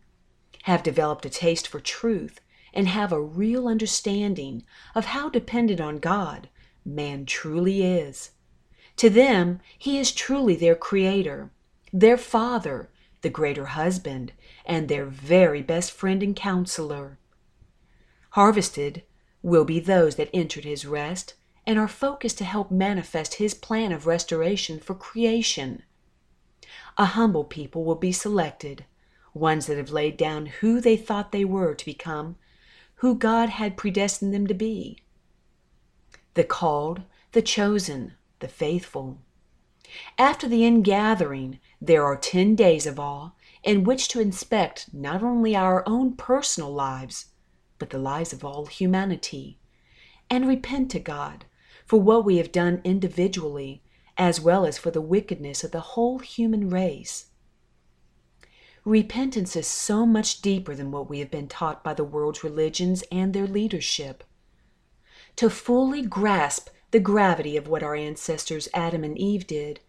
have 0.65 0.83
developed 0.83 1.27
a 1.27 1.31
taste 1.31 1.67
for 1.67 1.81
truth, 1.81 2.41
and 2.73 2.89
have 2.89 3.13
a 3.13 3.21
real 3.21 3.69
understanding 3.69 4.65
of 4.95 5.07
how 5.07 5.29
dependent 5.29 5.81
on 5.81 5.99
God 5.99 6.49
man 6.85 7.27
truly 7.27 7.83
is. 7.83 8.31
To 8.97 9.11
them, 9.11 9.61
he 9.79 9.99
is 9.99 10.13
truly 10.13 10.57
their 10.57 10.75
creator, 10.75 11.51
their 11.93 12.17
father, 12.17 12.91
the 13.23 13.31
greater 13.31 13.67
husband, 13.67 14.33
and 14.67 14.89
their 14.89 15.07
very 15.07 15.63
best 15.63 15.93
friend 15.93 16.23
and 16.23 16.35
counselor. 16.35 17.19
Harvested 18.31 19.03
will 19.43 19.65
be 19.65 19.81
those 19.81 20.17
that 20.17 20.31
entered 20.33 20.65
his 20.65 20.87
rest 20.87 21.35
and 21.67 21.79
are 21.79 21.89
focused 21.89 22.39
to 22.39 22.45
help 22.45 22.71
manifest 22.71 23.35
his 23.35 23.55
plan 23.55 23.93
of 23.93 24.07
restoration 24.07 24.81
for 24.81 24.95
creation. 24.95 25.83
A 26.99 27.07
humble 27.07 27.45
people 27.45 27.85
will 27.85 27.95
be 27.95 28.13
selected, 28.13 28.85
ones 29.33 29.67
that 29.67 29.79
have 29.79 29.91
laid 29.91 30.17
down 30.17 30.47
who 30.47 30.81
they 30.81 30.97
thought 30.97 31.33
they 31.33 31.45
were 31.45 31.75
to 31.75 31.85
become, 31.85 32.37
who 32.97 33.15
God 33.15 33.49
had 33.49 33.77
predestined 33.77 34.35
them 34.35 34.47
to 34.47 34.55
be. 34.55 34.99
The 36.35 36.45
called, 36.45 37.03
the 37.33 37.43
chosen, 37.43 38.15
the 38.41 38.49
faithful. 38.49 39.19
After 40.19 40.49
the 40.49 40.65
ingathering, 40.65 41.61
there 41.81 42.05
are 42.05 42.17
ten 42.17 42.55
days 42.55 42.87
of 42.87 43.01
awe 43.01 43.31
in 43.63 43.85
which 43.85 44.09
to 44.09 44.21
inspect 44.21 44.93
not 44.93 45.23
only 45.23 45.57
our 45.57 45.87
own 45.89 46.15
personal 46.17 46.73
lives, 46.73 47.27
but 47.79 47.91
the 47.91 47.99
lives 47.99 48.33
of 48.33 48.45
all 48.45 48.67
humanity, 48.67 49.59
and 50.31 50.47
repent 50.47 50.91
to 50.91 51.01
God 51.01 51.45
for 51.85 52.01
what 52.01 52.25
we 52.25 52.37
have 52.37 52.53
done 52.53 52.81
individually, 52.85 53.82
as 54.17 54.41
well 54.41 54.67
as 54.67 54.79
for 54.79 54.91
the 54.91 55.01
wickedness 55.01 55.65
of 55.65 55.71
the 55.71 55.81
whole 55.81 56.19
human 56.19 56.69
race. 56.69 57.27
Repentance 58.85 59.55
is 59.55 59.67
so 59.67 60.05
much 60.05 60.43
deeper 60.43 60.75
than 60.75 60.91
what 60.91 61.09
we 61.09 61.21
have 61.21 61.31
been 61.31 61.47
taught 61.47 61.85
by 61.85 61.95
the 61.95 62.05
world's 62.05 62.43
religions 62.43 63.05
and 63.13 63.33
their 63.33 63.47
leadership. 63.47 64.25
To 65.37 65.49
fully 65.49 66.03
grasp 66.03 66.69
the 66.91 67.01
gravity 67.01 67.57
of 67.57 67.69
what 67.69 67.83
our 67.83 67.95
ancestors 67.95 68.69
Adam 68.75 69.05
and 69.05 69.17
Eve 69.17 69.47
did, 69.47 69.81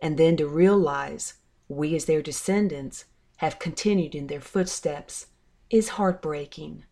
and 0.00 0.18
then 0.18 0.36
to 0.36 0.48
realize 0.48 1.34
we, 1.68 1.94
as 1.94 2.06
their 2.06 2.20
descendants, 2.20 3.04
have 3.36 3.60
continued 3.60 4.14
in 4.14 4.26
their 4.26 4.40
footsteps, 4.40 5.26
is 5.70 5.90
heartbreaking, 5.90 6.84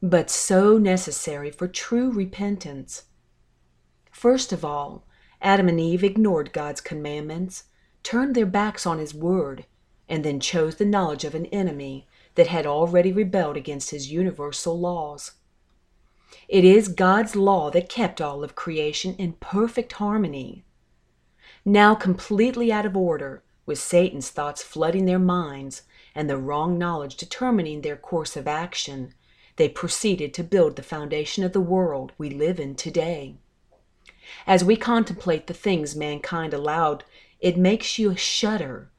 but 0.00 0.30
so 0.30 0.78
necessary 0.78 1.50
for 1.50 1.66
true 1.66 2.10
repentance. 2.10 3.04
First 4.12 4.52
of 4.52 4.64
all, 4.64 5.07
Adam 5.40 5.68
and 5.68 5.78
Eve 5.80 6.02
ignored 6.02 6.52
God's 6.52 6.80
commandments, 6.80 7.64
turned 8.02 8.34
their 8.34 8.46
backs 8.46 8.86
on 8.86 8.98
His 8.98 9.14
word, 9.14 9.66
and 10.08 10.24
then 10.24 10.40
chose 10.40 10.76
the 10.76 10.84
knowledge 10.84 11.24
of 11.24 11.34
an 11.34 11.46
enemy 11.46 12.06
that 12.34 12.48
had 12.48 12.66
already 12.66 13.12
rebelled 13.12 13.56
against 13.56 13.90
His 13.90 14.10
universal 14.10 14.78
laws. 14.78 15.32
It 16.48 16.64
is 16.64 16.88
God's 16.88 17.36
law 17.36 17.70
that 17.70 17.88
kept 17.88 18.20
all 18.20 18.42
of 18.42 18.54
creation 18.54 19.14
in 19.16 19.34
perfect 19.34 19.92
harmony. 19.92 20.64
Now 21.64 21.94
completely 21.94 22.72
out 22.72 22.86
of 22.86 22.96
order, 22.96 23.42
with 23.66 23.78
Satan's 23.78 24.30
thoughts 24.30 24.62
flooding 24.62 25.04
their 25.04 25.18
minds 25.18 25.82
and 26.14 26.28
the 26.28 26.38
wrong 26.38 26.78
knowledge 26.78 27.16
determining 27.16 27.82
their 27.82 27.96
course 27.96 28.36
of 28.36 28.48
action, 28.48 29.14
they 29.56 29.68
proceeded 29.68 30.32
to 30.34 30.44
build 30.44 30.76
the 30.76 30.82
foundation 30.82 31.44
of 31.44 31.52
the 31.52 31.60
world 31.60 32.12
we 32.16 32.30
live 32.30 32.58
in 32.58 32.74
today. 32.74 33.36
As 34.46 34.64
we 34.64 34.76
contemplate 34.76 35.46
the 35.46 35.54
things 35.54 35.96
mankind 35.96 36.54
allowed, 36.54 37.04
it 37.40 37.56
makes 37.56 37.98
you 37.98 38.16
shudder. 38.16 38.90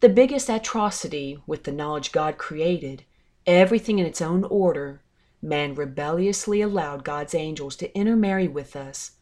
The 0.00 0.08
biggest 0.08 0.48
atrocity 0.48 1.38
with 1.46 1.64
the 1.64 1.72
knowledge 1.72 2.12
God 2.12 2.36
created, 2.36 3.04
everything 3.46 3.98
in 3.98 4.06
its 4.06 4.20
own 4.20 4.44
order, 4.44 5.00
man 5.40 5.74
rebelliously 5.74 6.60
allowed 6.60 7.04
God's 7.04 7.34
angels 7.34 7.76
to 7.76 7.94
intermarry 7.96 8.48
with 8.48 8.76
us, 8.76 9.12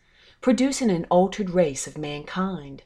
producing 0.40 0.90
an 0.90 1.06
altered 1.10 1.50
race 1.50 1.86
of 1.86 1.96
mankind. 1.96 2.82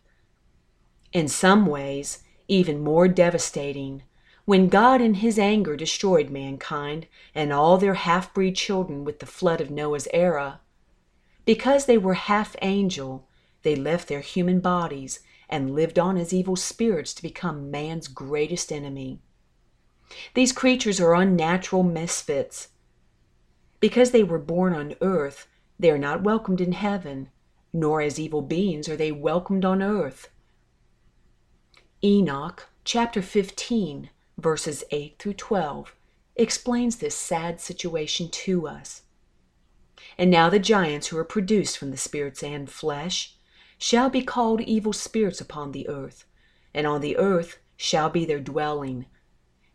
In 1.13 1.29
some 1.29 1.67
ways, 1.67 2.23
even 2.47 2.81
more 2.83 3.09
devastating, 3.09 4.03
when 4.45 4.69
God 4.69 5.01
in 5.01 5.15
his 5.15 5.39
anger 5.39 5.77
destroyed 5.77 6.31
mankind 6.31 7.07
and 7.35 7.53
all 7.53 7.77
their 7.77 7.95
half 7.95 8.33
breed 8.33 8.57
children 8.57 9.05
with 9.05 9.19
the 9.19 9.27
flood 9.27 9.61
of 9.61 9.71
Noah's 9.71 10.09
era. 10.13 10.61
Because 11.49 11.87
they 11.87 11.97
were 11.97 12.13
half 12.13 12.57
angel, 12.61 13.27
they 13.63 13.75
left 13.75 14.09
their 14.09 14.21
human 14.21 14.61
bodies 14.61 15.21
and 15.49 15.75
lived 15.75 15.99
on 15.99 16.19
as 16.19 16.31
evil 16.31 16.57
spirits 16.57 17.15
to 17.15 17.23
become 17.23 17.71
man's 17.71 18.07
greatest 18.07 18.71
enemy. 18.71 19.23
These 20.35 20.53
creatures 20.53 21.01
are 21.01 21.15
unnatural 21.15 21.83
misfits. 21.83 22.69
Because 23.81 24.11
they 24.11 24.23
were 24.23 24.39
born 24.39 24.75
on 24.75 24.95
earth, 25.01 25.49
they 25.79 25.91
are 25.91 25.97
not 25.97 26.23
welcomed 26.23 26.61
in 26.61 26.73
heaven, 26.73 27.31
nor 27.73 28.03
as 28.03 28.21
evil 28.21 28.43
beings 28.43 28.87
are 28.87 28.97
they 28.97 29.11
welcomed 29.11 29.65
on 29.65 29.81
earth. 29.83 30.29
Enoch 32.05 32.69
chapter 32.85 33.23
15, 33.23 34.11
verses 34.37 34.85
8 34.91 35.17
through 35.19 35.33
12, 35.33 35.97
explains 36.37 36.97
this 36.97 37.17
sad 37.17 37.59
situation 37.59 38.29
to 38.29 38.69
us. 38.69 39.01
And 40.19 40.31
now 40.31 40.51
the 40.51 40.59
giants 40.59 41.07
who 41.07 41.19
are 41.19 41.25
produced 41.25 41.79
from 41.79 41.93
the 41.93 41.97
spirits 41.97 42.43
and 42.43 42.69
flesh 42.69 43.37
shall 43.79 44.11
be 44.11 44.23
called 44.23 44.61
evil 44.61 44.93
spirits 44.93 45.41
upon 45.41 45.71
the 45.71 45.89
earth, 45.89 46.25
and 46.75 46.87
on 46.87 47.01
the 47.01 47.17
earth 47.17 47.59
shall 47.77 48.11
be 48.11 48.25
their 48.25 48.41
dwelling. 48.41 49.07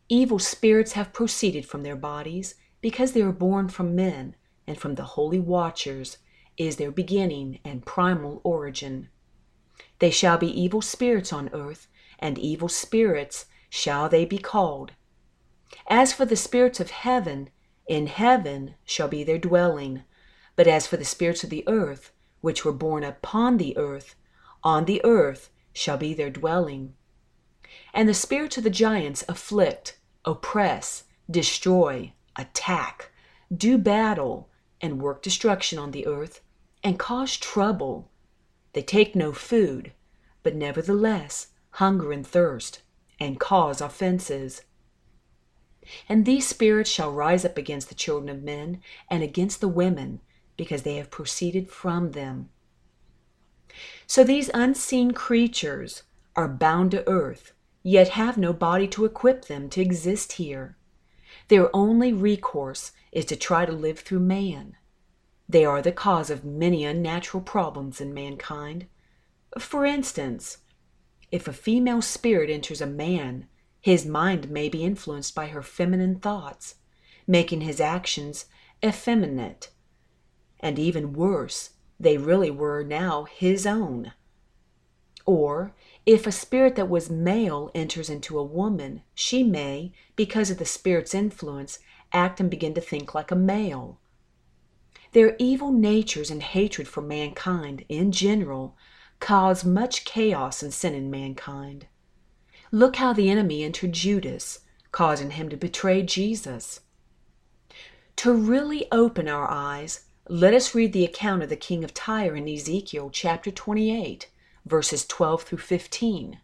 Evil 0.09 0.39
spirits 0.39 0.91
have 0.91 1.13
proceeded 1.13 1.65
from 1.65 1.83
their 1.83 1.95
bodies, 1.95 2.55
because 2.81 3.13
they 3.13 3.21
are 3.21 3.31
born 3.31 3.69
from 3.69 3.95
men, 3.95 4.35
and 4.67 4.77
from 4.77 4.95
the 4.95 5.05
holy 5.15 5.39
watchers 5.39 6.17
is 6.57 6.75
their 6.75 6.91
beginning 6.91 7.59
and 7.63 7.85
primal 7.85 8.41
origin. 8.43 9.07
They 9.99 10.11
shall 10.11 10.37
be 10.37 10.61
evil 10.61 10.81
spirits 10.81 11.31
on 11.31 11.49
earth, 11.53 11.87
and 12.19 12.37
evil 12.37 12.67
spirits 12.67 13.45
shall 13.69 14.09
they 14.09 14.25
be 14.25 14.37
called. 14.37 14.91
As 15.87 16.11
for 16.11 16.25
the 16.25 16.35
spirits 16.35 16.81
of 16.81 16.91
heaven, 16.91 17.49
in 17.87 18.07
heaven 18.07 18.75
shall 18.83 19.07
be 19.07 19.23
their 19.23 19.39
dwelling. 19.39 20.03
But 20.55 20.67
as 20.67 20.85
for 20.85 20.97
the 20.97 21.05
spirits 21.05 21.43
of 21.43 21.49
the 21.49 21.63
earth, 21.67 22.11
which 22.41 22.63
were 22.63 22.71
born 22.71 23.03
upon 23.03 23.57
the 23.57 23.75
earth, 23.77 24.15
on 24.63 24.85
the 24.85 25.01
earth 25.03 25.49
shall 25.73 25.97
be 25.97 26.13
their 26.13 26.29
dwelling. 26.29 26.93
And 27.93 28.07
the 28.07 28.13
spirits 28.13 28.57
of 28.57 28.63
the 28.63 28.69
giants 28.69 29.23
afflict, 29.27 29.97
oppress, 30.25 31.05
destroy, 31.29 32.13
attack, 32.35 33.11
do 33.55 33.77
battle, 33.77 34.49
and 34.79 35.01
work 35.01 35.21
destruction 35.23 35.79
on 35.79 35.91
the 35.91 36.05
earth, 36.05 36.41
and 36.83 36.99
cause 36.99 37.37
trouble. 37.37 38.11
They 38.73 38.83
take 38.83 39.15
no 39.15 39.31
food, 39.31 39.93
but 40.43 40.55
nevertheless 40.55 41.47
hunger 41.71 42.11
and 42.11 42.25
thirst, 42.25 42.83
and 43.19 43.39
cause 43.39 43.81
offenses. 43.81 44.61
And 46.07 46.25
these 46.25 46.47
spirits 46.47 46.89
shall 46.89 47.11
rise 47.11 47.43
up 47.43 47.57
against 47.57 47.89
the 47.89 47.95
children 47.95 48.29
of 48.29 48.43
men 48.43 48.81
and 49.09 49.23
against 49.23 49.59
the 49.59 49.67
women, 49.67 50.21
because 50.57 50.83
they 50.83 50.95
have 50.95 51.09
proceeded 51.09 51.69
from 51.69 52.11
them. 52.11 52.49
So 54.05 54.23
these 54.23 54.51
unseen 54.53 55.11
creatures 55.11 56.03
are 56.35 56.47
bound 56.47 56.91
to 56.91 57.07
earth, 57.07 57.53
yet 57.81 58.09
have 58.09 58.37
no 58.37 58.53
body 58.53 58.87
to 58.89 59.05
equip 59.05 59.45
them 59.45 59.69
to 59.69 59.81
exist 59.81 60.33
here. 60.33 60.77
Their 61.47 61.75
only 61.75 62.13
recourse 62.13 62.91
is 63.11 63.25
to 63.25 63.35
try 63.35 63.65
to 63.65 63.71
live 63.71 63.99
through 63.99 64.19
man. 64.19 64.77
They 65.49 65.65
are 65.65 65.81
the 65.81 65.91
cause 65.91 66.29
of 66.29 66.45
many 66.45 66.85
unnatural 66.85 67.43
problems 67.43 67.99
in 67.99 68.13
mankind. 68.13 68.87
For 69.59 69.85
instance, 69.85 70.59
if 71.31 71.47
a 71.47 71.53
female 71.53 72.01
spirit 72.01 72.49
enters 72.49 72.81
a 72.81 72.87
man, 72.87 73.47
his 73.81 74.05
mind 74.05 74.49
may 74.49 74.69
be 74.69 74.83
influenced 74.83 75.35
by 75.35 75.47
her 75.47 75.61
feminine 75.61 76.19
thoughts, 76.19 76.75
making 77.27 77.61
his 77.61 77.81
actions 77.81 78.45
effeminate 78.83 79.69
and 80.63 80.79
even 80.79 81.13
worse, 81.13 81.71
they 81.99 82.17
really 82.17 82.49
were 82.49 82.83
now 82.83 83.25
his 83.25 83.67
own. 83.67 84.13
Or, 85.25 85.73
if 86.05 86.25
a 86.25 86.31
spirit 86.31 86.75
that 86.75 86.89
was 86.89 87.09
male 87.09 87.69
enters 87.75 88.09
into 88.09 88.39
a 88.39 88.43
woman, 88.43 89.03
she 89.13 89.43
may, 89.43 89.91
because 90.15 90.49
of 90.49 90.57
the 90.57 90.65
spirit's 90.65 91.13
influence, 91.13 91.79
act 92.11 92.39
and 92.39 92.49
begin 92.49 92.73
to 92.73 92.81
think 92.81 93.13
like 93.13 93.29
a 93.29 93.35
male. 93.35 93.99
Their 95.11 95.35
evil 95.37 95.71
natures 95.71 96.31
and 96.31 96.41
hatred 96.41 96.87
for 96.87 97.01
mankind, 97.01 97.85
in 97.87 98.11
general, 98.11 98.75
cause 99.19 99.63
much 99.63 100.05
chaos 100.05 100.63
and 100.63 100.73
sin 100.73 100.93
in 100.93 101.11
mankind. 101.11 101.87
Look 102.71 102.95
how 102.95 103.13
the 103.13 103.29
enemy 103.29 103.63
entered 103.63 103.93
Judas, 103.93 104.61
causing 104.91 105.31
him 105.31 105.49
to 105.49 105.57
betray 105.57 106.01
Jesus. 106.01 106.81
To 108.17 108.33
really 108.33 108.87
open 108.91 109.27
our 109.27 109.49
eyes, 109.49 110.05
let 110.29 110.53
us 110.53 110.73
read 110.73 110.93
the 110.93 111.03
account 111.03 111.43
of 111.43 111.49
the 111.49 111.55
king 111.57 111.83
of 111.83 111.93
Tyre 111.93 112.33
in 112.33 112.47
Ezekiel 112.47 113.09
chapter 113.09 113.51
28, 113.51 114.29
verses 114.65 115.05
12 115.05 115.43
through 115.43 115.57
15. 115.57 116.39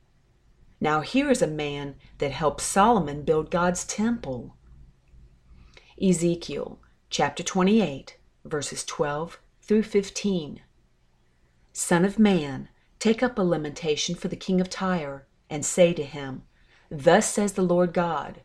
Now 0.81 0.99
here 0.99 1.31
is 1.31 1.41
a 1.41 1.47
man 1.47 1.95
that 2.17 2.31
helped 2.31 2.59
Solomon 2.59 3.23
build 3.23 3.49
God's 3.49 3.85
temple. 3.85 4.57
Ezekiel 6.01 6.81
chapter 7.09 7.41
28, 7.41 8.17
verses 8.43 8.83
12 8.83 9.39
through 9.61 9.83
15. 9.83 10.59
Son 11.71 12.03
of 12.03 12.19
man, 12.19 12.67
take 12.99 13.23
up 13.23 13.39
a 13.39 13.41
lamentation 13.41 14.13
for 14.13 14.27
the 14.27 14.35
king 14.35 14.59
of 14.59 14.69
Tyre, 14.69 15.25
and 15.49 15.65
say 15.65 15.93
to 15.93 16.03
him, 16.03 16.43
Thus 16.91 17.33
says 17.33 17.53
the 17.53 17.61
Lord 17.61 17.93
God, 17.93 18.41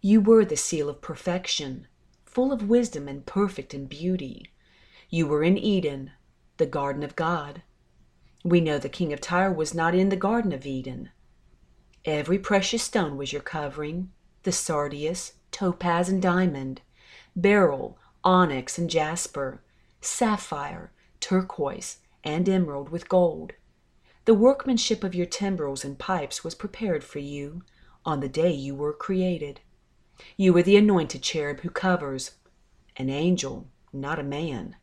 You 0.00 0.22
were 0.22 0.46
the 0.46 0.56
seal 0.56 0.88
of 0.88 1.02
perfection, 1.02 1.88
full 2.24 2.52
of 2.52 2.70
wisdom 2.70 3.06
and 3.06 3.26
perfect 3.26 3.74
in 3.74 3.84
beauty. 3.84 4.50
You 5.10 5.26
were 5.26 5.42
in 5.42 5.56
Eden, 5.56 6.12
the 6.58 6.66
garden 6.66 7.02
of 7.02 7.16
God. 7.16 7.62
We 8.44 8.60
know 8.60 8.78
the 8.78 8.90
king 8.90 9.10
of 9.14 9.22
Tyre 9.22 9.50
was 9.50 9.72
not 9.72 9.94
in 9.94 10.10
the 10.10 10.16
garden 10.16 10.52
of 10.52 10.66
Eden. 10.66 11.08
Every 12.04 12.38
precious 12.38 12.82
stone 12.82 13.16
was 13.16 13.32
your 13.32 13.40
covering 13.40 14.12
the 14.42 14.52
sardius, 14.52 15.32
topaz, 15.50 16.10
and 16.10 16.20
diamond, 16.20 16.82
beryl, 17.34 17.98
onyx, 18.22 18.76
and 18.76 18.90
jasper, 18.90 19.62
sapphire, 20.02 20.92
turquoise, 21.20 21.98
and 22.22 22.46
emerald 22.46 22.90
with 22.90 23.08
gold. 23.08 23.52
The 24.26 24.34
workmanship 24.34 25.02
of 25.02 25.14
your 25.14 25.26
timbrels 25.26 25.84
and 25.84 25.98
pipes 25.98 26.44
was 26.44 26.54
prepared 26.54 27.02
for 27.02 27.18
you 27.18 27.62
on 28.04 28.20
the 28.20 28.28
day 28.28 28.52
you 28.52 28.74
were 28.74 28.92
created. 28.92 29.60
You 30.36 30.52
were 30.52 30.62
the 30.62 30.76
anointed 30.76 31.22
cherub 31.22 31.60
who 31.60 31.70
covers, 31.70 32.32
an 32.96 33.08
angel, 33.08 33.68
not 33.90 34.18
a 34.18 34.22
man. 34.22 34.76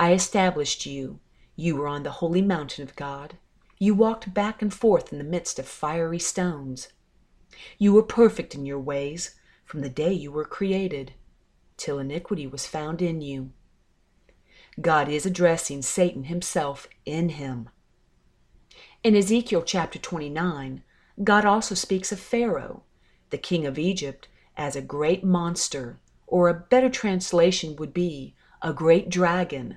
I 0.00 0.14
established 0.14 0.86
you. 0.86 1.20
You 1.56 1.76
were 1.76 1.86
on 1.86 2.04
the 2.04 2.10
holy 2.10 2.40
mountain 2.40 2.82
of 2.82 2.96
God. 2.96 3.36
You 3.78 3.94
walked 3.94 4.32
back 4.32 4.62
and 4.62 4.72
forth 4.72 5.12
in 5.12 5.18
the 5.18 5.24
midst 5.24 5.58
of 5.58 5.68
fiery 5.68 6.18
stones. 6.18 6.88
You 7.76 7.92
were 7.92 8.02
perfect 8.02 8.54
in 8.54 8.64
your 8.64 8.78
ways 8.78 9.34
from 9.66 9.82
the 9.82 9.90
day 9.90 10.10
you 10.10 10.32
were 10.32 10.46
created, 10.46 11.12
till 11.76 11.98
iniquity 11.98 12.46
was 12.46 12.66
found 12.66 13.02
in 13.02 13.20
you. 13.20 13.52
God 14.80 15.10
is 15.10 15.26
addressing 15.26 15.82
Satan 15.82 16.24
himself 16.24 16.88
in 17.04 17.28
him. 17.28 17.68
In 19.04 19.14
Ezekiel 19.14 19.62
chapter 19.62 19.98
29, 19.98 20.82
God 21.22 21.44
also 21.44 21.74
speaks 21.74 22.10
of 22.10 22.18
Pharaoh, 22.18 22.84
the 23.28 23.36
king 23.36 23.66
of 23.66 23.78
Egypt, 23.78 24.28
as 24.56 24.74
a 24.74 24.80
great 24.80 25.22
monster, 25.22 26.00
or 26.26 26.48
a 26.48 26.54
better 26.54 26.88
translation 26.88 27.76
would 27.76 27.92
be 27.92 28.34
a 28.62 28.72
great 28.72 29.10
dragon, 29.10 29.76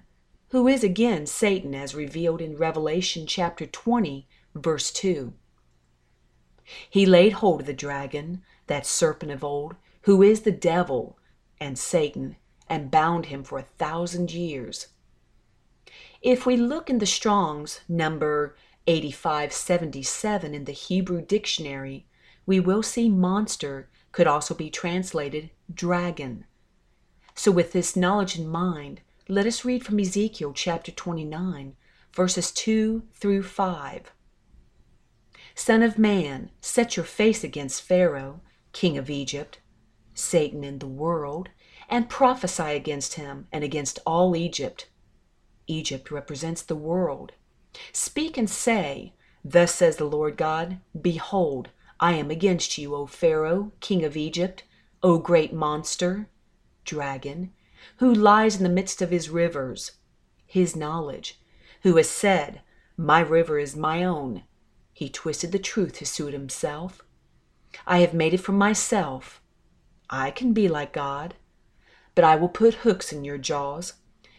who 0.54 0.68
is 0.68 0.84
again 0.84 1.26
Satan 1.26 1.74
as 1.74 1.96
revealed 1.96 2.40
in 2.40 2.56
Revelation 2.56 3.26
chapter 3.26 3.66
20, 3.66 4.28
verse 4.54 4.92
2. 4.92 5.34
He 6.88 7.08
laid 7.08 7.34
hold 7.34 7.62
of 7.62 7.66
the 7.66 7.74
dragon, 7.74 8.44
that 8.68 8.86
serpent 8.86 9.32
of 9.32 9.44
old, 9.44 9.76
who 10.04 10.22
is 10.22 10.42
the 10.42 10.52
devil 10.52 11.18
and 11.60 11.76
Satan, 11.76 12.36
and 12.70 12.92
bound 12.92 13.26
him 13.26 13.44
for 13.44 13.58
a 13.58 13.66
thousand 13.80 14.32
years. 14.32 14.90
If 16.22 16.46
we 16.46 16.56
look 16.56 16.88
in 16.88 17.00
the 17.00 17.08
Strong's 17.08 17.82
number 17.90 18.56
8577 18.86 20.54
in 20.54 20.66
the 20.66 20.72
Hebrew 20.72 21.24
dictionary, 21.24 22.06
we 22.46 22.60
will 22.60 22.84
see 22.84 23.10
monster 23.10 23.90
could 24.12 24.28
also 24.28 24.54
be 24.54 24.70
translated 24.70 25.50
dragon. 25.74 26.46
So, 27.34 27.52
with 27.52 27.72
this 27.72 27.96
knowledge 27.96 28.38
in 28.38 28.48
mind, 28.48 29.02
let 29.30 29.46
us 29.46 29.64
read 29.64 29.86
from 29.86 30.00
Ezekiel 30.02 30.52
chapter 30.52 30.92
29, 30.92 31.76
verses 32.14 32.52
2 32.52 33.04
through 33.14 33.42
5. 33.42 34.12
Son 35.56 35.82
of 35.82 35.98
man, 35.98 36.52
set 36.60 36.98
your 36.98 37.06
face 37.06 37.42
against 37.42 37.82
Pharaoh, 37.82 38.42
king 38.74 38.98
of 38.98 39.10
Egypt, 39.10 39.60
Satan 40.14 40.66
in 40.66 40.80
the 40.80 40.88
world, 40.88 41.48
and 41.90 42.10
prophesy 42.10 42.76
against 42.76 43.14
him 43.14 43.48
and 43.50 43.64
against 43.64 44.00
all 44.06 44.36
Egypt. 44.36 44.90
Egypt 45.68 46.12
represents 46.12 46.62
the 46.62 46.76
world. 46.76 47.32
Speak 47.94 48.38
and 48.38 48.50
say, 48.50 49.14
Thus 49.46 49.74
says 49.74 49.96
the 49.96 50.06
Lord 50.06 50.36
God 50.36 50.80
Behold, 51.00 51.70
I 51.98 52.14
am 52.16 52.30
against 52.30 52.78
you, 52.78 52.94
O 52.94 53.06
Pharaoh, 53.06 53.72
king 53.80 54.04
of 54.04 54.18
Egypt, 54.18 54.64
O 55.02 55.18
great 55.18 55.54
monster, 55.54 56.28
dragon 56.84 57.54
who 57.98 58.14
lies 58.14 58.56
in 58.56 58.64
the 58.64 58.70
midst 58.70 59.02
of 59.02 59.12
his 59.12 59.30
rivers, 59.30 59.94
his 60.46 60.76
knowledge, 60.76 61.40
who 61.82 61.96
has 61.98 62.10
said, 62.10 62.62
My 62.98 63.20
river 63.20 63.60
is 63.60 63.76
my 63.76 64.04
own. 64.04 64.44
He 64.94 65.10
twisted 65.10 65.52
the 65.52 65.60
truth 65.60 65.94
to 65.98 66.06
suit 66.06 66.34
himself. 66.34 67.02
I 67.88 68.00
have 68.00 68.14
made 68.14 68.34
it 68.34 68.40
for 68.40 68.52
myself. 68.52 69.42
I 70.10 70.32
can 70.32 70.54
be 70.54 70.68
like 70.68 70.94
God, 70.94 71.36
but 72.16 72.24
I 72.24 72.36
will 72.36 72.50
put 72.50 72.76
hooks 72.76 73.12
in 73.12 73.26
your 73.26 73.38
jaws. 73.38 73.94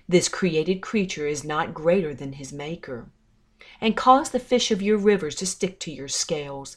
This 0.09 0.28
created 0.28 0.80
creature 0.80 1.26
is 1.26 1.44
not 1.44 1.74
greater 1.74 2.14
than 2.14 2.35
his 2.35 2.52
maker. 2.52 3.11
And 3.80 3.96
cause 3.96 4.30
the 4.30 4.38
fish 4.38 4.70
of 4.70 4.83
your 4.83 4.98
rivers 4.98 5.35
to 5.37 5.46
stick 5.46 5.80
to 5.80 5.90
your 5.90 6.09
scales. 6.09 6.76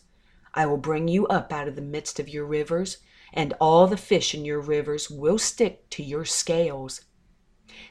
I 0.53 0.65
will 0.65 0.77
bring 0.77 1.07
you 1.07 1.27
up 1.27 1.53
out 1.53 1.67
of 1.67 1.75
the 1.75 1.81
midst 1.81 2.19
of 2.19 2.29
your 2.29 2.45
rivers 2.45 2.97
and 3.33 3.53
all 3.59 3.87
the 3.87 3.97
fish 3.97 4.33
in 4.33 4.45
your 4.45 4.59
rivers 4.59 5.09
will 5.09 5.37
stick 5.37 5.89
to 5.91 6.03
your 6.03 6.25
scales. 6.25 7.01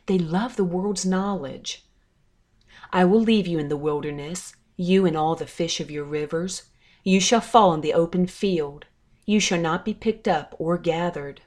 They 0.07 0.19
love 0.19 0.57
the 0.57 0.65
world's 0.65 1.05
knowledge. 1.05 1.85
I 2.93 3.05
will 3.05 3.21
leave 3.21 3.47
you 3.47 3.59
in 3.59 3.69
the 3.69 3.77
wilderness, 3.77 4.55
you 4.77 5.07
and 5.07 5.17
all 5.17 5.35
the 5.35 5.47
fish 5.47 5.81
of 5.81 5.91
your 5.91 6.05
rivers. 6.05 6.71
You 7.03 7.21
shall 7.21 7.41
fall 7.41 7.75
in 7.75 7.81
the 7.81 7.95
open 7.95 8.27
field. 8.27 8.87
You 9.25 9.41
shall 9.41 9.61
not 9.61 9.85
be 9.85 9.95
picked 9.95 10.29
up 10.29 10.55
or 10.59 10.79
gathered. 10.79 11.43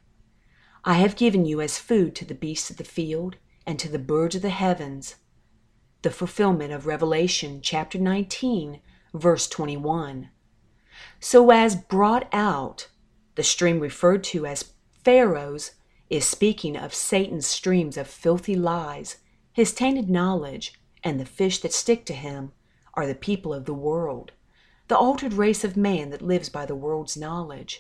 I 0.86 0.96
have 0.96 1.16
given 1.16 1.46
you 1.46 1.62
as 1.62 1.78
food 1.78 2.16
to 2.16 2.26
the 2.26 2.34
beasts 2.34 2.70
of 2.70 2.78
the 2.78 2.84
field 2.84 3.36
and 3.66 3.78
to 3.80 3.90
the 3.90 4.00
birds 4.00 4.36
of 4.36 4.42
the 4.42 4.50
heavens. 4.50 5.16
The 6.02 6.12
fulfillment 6.12 6.72
of 6.72 6.86
Revelation 6.86 7.60
chapter 7.62 7.98
19, 7.98 8.80
verse 9.14 9.48
21. 9.48 10.30
So 11.20 11.52
as 11.52 11.76
brought 11.76 12.28
out 12.34 12.88
the 13.40 13.44
stream 13.44 13.80
referred 13.80 14.22
to 14.22 14.46
as 14.46 14.74
Pharaoh's 15.06 15.72
is 16.10 16.26
speaking 16.26 16.76
of 16.76 16.94
Satan's 16.94 17.48
streams 17.48 17.96
of 17.96 18.06
filthy 18.06 18.54
lies, 18.54 19.16
his 19.54 19.72
tainted 19.74 20.10
knowledge, 20.10 20.74
and 21.06 21.18
the 21.18 21.26
fish 21.26 21.60
that 21.62 21.72
stick 21.72 22.06
to 22.08 22.14
him 22.14 22.52
are 22.96 23.08
the 23.08 23.16
people 23.16 23.54
of 23.54 23.64
the 23.64 23.74
world, 23.74 24.34
the 24.90 24.98
altered 24.98 25.32
race 25.32 25.64
of 25.64 25.78
man 25.78 26.10
that 26.10 26.22
lives 26.22 26.50
by 26.50 26.66
the 26.66 26.76
world's 26.76 27.16
knowledge. 27.16 27.80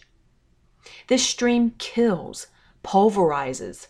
This 1.07 1.27
stream 1.27 1.71
kills, 1.71 2.47
pulverizes, 2.81 3.89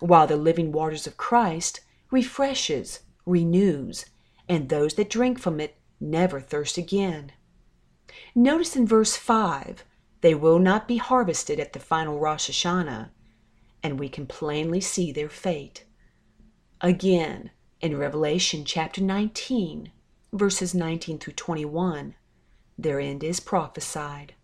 while 0.00 0.26
the 0.26 0.36
living 0.36 0.72
waters 0.72 1.06
of 1.06 1.16
Christ 1.16 1.80
refreshes, 2.10 3.00
renews, 3.24 4.04
and 4.46 4.68
those 4.68 4.92
that 4.96 5.08
drink 5.08 5.38
from 5.38 5.58
it 5.58 5.78
never 5.98 6.38
thirst 6.38 6.76
again. 6.76 7.32
Notice 8.34 8.76
in 8.76 8.86
verse 8.86 9.16
5 9.16 9.84
they 10.20 10.34
will 10.34 10.58
not 10.58 10.88
be 10.88 10.96
harvested 10.96 11.60
at 11.60 11.72
the 11.72 11.80
final 11.80 12.18
Rosh 12.18 12.50
Hashanah, 12.50 13.10
and 13.82 13.98
we 13.98 14.08
can 14.08 14.26
plainly 14.26 14.80
see 14.80 15.12
their 15.12 15.28
fate. 15.28 15.84
Again, 16.80 17.50
in 17.80 17.96
Revelation 17.96 18.64
chapter 18.64 19.00
19, 19.00 19.92
verses 20.32 20.74
19 20.74 21.18
through 21.18 21.34
21, 21.34 22.14
their 22.76 23.00
end 23.00 23.22
is 23.22 23.40
prophesied. 23.40 24.34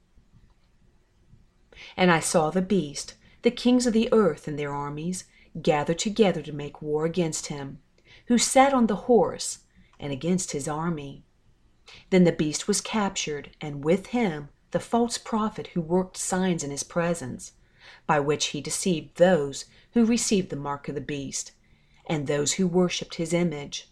And 1.96 2.10
I 2.10 2.20
saw 2.20 2.50
the 2.50 2.62
beast, 2.62 3.14
the 3.42 3.50
kings 3.50 3.86
of 3.86 3.92
the 3.92 4.08
earth 4.12 4.46
and 4.46 4.58
their 4.58 4.72
armies, 4.72 5.24
gathered 5.60 5.98
together 5.98 6.42
to 6.42 6.52
make 6.52 6.80
war 6.82 7.04
against 7.04 7.46
him, 7.46 7.80
who 8.26 8.38
sat 8.38 8.72
on 8.72 8.86
the 8.86 8.96
horse, 8.96 9.60
and 9.98 10.12
against 10.12 10.52
his 10.52 10.68
army. 10.68 11.24
Then 12.10 12.24
the 12.24 12.32
beast 12.32 12.66
was 12.66 12.80
captured, 12.80 13.50
and 13.60 13.84
with 13.84 14.06
him 14.06 14.48
the 14.74 14.80
false 14.80 15.18
prophet 15.18 15.68
who 15.68 15.80
worked 15.80 16.16
signs 16.16 16.64
in 16.64 16.72
his 16.72 16.82
presence, 16.82 17.52
by 18.08 18.18
which 18.18 18.46
he 18.46 18.60
deceived 18.60 19.16
those 19.18 19.66
who 19.92 20.04
received 20.04 20.50
the 20.50 20.56
mark 20.56 20.88
of 20.88 20.96
the 20.96 21.00
beast, 21.00 21.52
and 22.06 22.26
those 22.26 22.54
who 22.54 22.66
worshipped 22.66 23.14
his 23.14 23.32
image. 23.32 23.88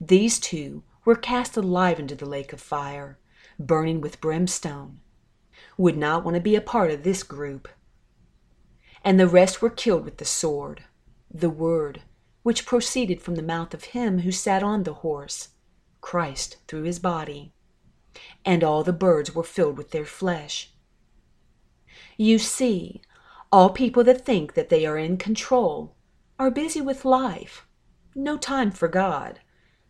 These 0.00 0.40
two 0.40 0.82
were 1.04 1.14
cast 1.14 1.56
alive 1.56 2.00
into 2.00 2.16
the 2.16 2.26
lake 2.26 2.52
of 2.52 2.60
fire, 2.60 3.20
burning 3.56 4.00
with 4.00 4.20
brimstone. 4.20 4.98
Would 5.78 5.96
not 5.96 6.24
want 6.24 6.34
to 6.34 6.40
be 6.40 6.56
a 6.56 6.60
part 6.60 6.90
of 6.90 7.04
this 7.04 7.22
group. 7.22 7.68
And 9.04 9.18
the 9.20 9.28
rest 9.28 9.62
were 9.62 9.70
killed 9.70 10.04
with 10.04 10.16
the 10.16 10.24
sword, 10.24 10.82
the 11.32 11.50
word, 11.50 12.02
which 12.42 12.66
proceeded 12.66 13.22
from 13.22 13.36
the 13.36 13.44
mouth 13.44 13.74
of 13.74 13.84
him 13.84 14.18
who 14.18 14.32
sat 14.32 14.64
on 14.64 14.82
the 14.82 14.94
horse, 14.94 15.50
Christ 16.00 16.56
through 16.66 16.82
his 16.82 16.98
body 16.98 17.52
and 18.44 18.64
all 18.64 18.82
the 18.82 18.92
birds 18.92 19.34
were 19.34 19.42
filled 19.42 19.78
with 19.78 19.90
their 19.90 20.04
flesh. 20.04 20.72
You 22.16 22.38
see, 22.38 23.02
all 23.52 23.70
people 23.70 24.04
that 24.04 24.24
think 24.24 24.54
that 24.54 24.68
they 24.68 24.86
are 24.86 24.98
in 24.98 25.16
control 25.16 25.96
are 26.38 26.50
busy 26.50 26.80
with 26.80 27.04
life, 27.04 27.66
no 28.14 28.36
time 28.36 28.70
for 28.70 28.88
God, 28.88 29.40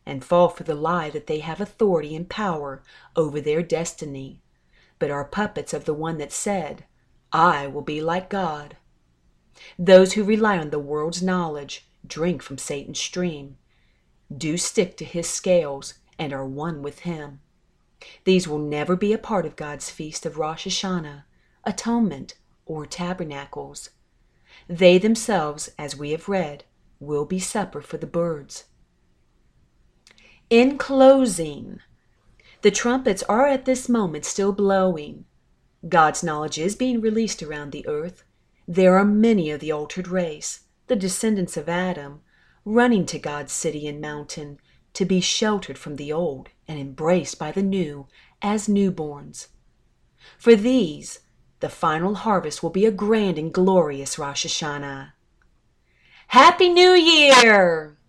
and 0.06 0.24
fall 0.24 0.48
for 0.48 0.64
the 0.64 0.74
lie 0.74 1.10
that 1.10 1.26
they 1.26 1.40
have 1.40 1.60
authority 1.60 2.16
and 2.16 2.28
power 2.28 2.82
over 3.14 3.40
their 3.40 3.62
destiny, 3.62 4.42
but 4.98 5.10
are 5.10 5.24
puppets 5.24 5.72
of 5.72 5.84
the 5.84 5.94
one 5.94 6.18
that 6.18 6.32
said, 6.32 6.84
I 7.32 7.66
will 7.66 7.82
be 7.82 8.00
like 8.00 8.28
God. 8.28 8.76
Those 9.78 10.14
who 10.14 10.24
rely 10.24 10.58
on 10.58 10.70
the 10.70 10.78
world's 10.78 11.22
knowledge 11.22 11.86
drink 12.06 12.42
from 12.42 12.58
Satan's 12.58 12.98
stream, 12.98 13.56
do 14.34 14.56
stick 14.56 14.96
to 14.96 15.04
his 15.04 15.28
scales, 15.28 15.94
and 16.18 16.32
are 16.32 16.46
one 16.46 16.82
with 16.82 17.00
him. 17.00 17.40
These 18.24 18.48
will 18.48 18.58
never 18.58 18.96
be 18.96 19.12
a 19.12 19.18
part 19.18 19.46
of 19.46 19.56
God's 19.56 19.90
feast 19.90 20.24
of 20.24 20.38
Rosh 20.38 20.66
Hashanah, 20.66 21.24
Atonement, 21.64 22.34
or 22.66 22.86
Tabernacles. 22.86 23.90
They 24.68 24.98
themselves, 24.98 25.70
as 25.78 25.96
we 25.96 26.10
have 26.10 26.28
read, 26.28 26.64
will 26.98 27.24
be 27.24 27.38
supper 27.38 27.80
for 27.80 27.96
the 27.96 28.06
birds. 28.06 28.64
In 30.48 30.78
closing, 30.78 31.80
the 32.62 32.70
trumpets 32.70 33.22
are 33.24 33.46
at 33.46 33.64
this 33.64 33.88
moment 33.88 34.24
still 34.24 34.52
blowing. 34.52 35.24
God's 35.88 36.22
knowledge 36.22 36.58
is 36.58 36.76
being 36.76 37.00
released 37.00 37.42
around 37.42 37.72
the 37.72 37.86
earth. 37.86 38.24
There 38.68 38.98
are 38.98 39.04
many 39.04 39.50
of 39.50 39.60
the 39.60 39.72
altered 39.72 40.08
race, 40.08 40.60
the 40.88 40.96
descendants 40.96 41.56
of 41.56 41.68
Adam, 41.68 42.20
running 42.64 43.06
to 43.06 43.18
God's 43.18 43.52
city 43.52 43.86
and 43.88 44.00
mountain 44.00 44.58
to 44.94 45.04
be 45.04 45.20
sheltered 45.20 45.78
from 45.78 45.96
the 45.96 46.12
old 46.12 46.48
and 46.66 46.78
embraced 46.78 47.38
by 47.38 47.52
the 47.52 47.62
new 47.62 48.06
as 48.42 48.68
newborns. 48.68 49.48
For 50.38 50.54
these, 50.54 51.20
the 51.60 51.68
final 51.68 52.14
harvest 52.14 52.62
will 52.62 52.70
be 52.70 52.86
a 52.86 52.90
grand 52.90 53.38
and 53.38 53.52
glorious 53.52 54.18
Rosh 54.18 54.46
Hashanah. 54.46 55.12
Happy 56.28 56.68
New 56.68 56.92
Year! 56.92 57.99